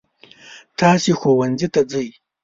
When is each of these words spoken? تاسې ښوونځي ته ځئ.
تاسې 0.79 1.11
ښوونځي 1.19 1.67
ته 1.73 1.81
ځئ. 1.91 2.09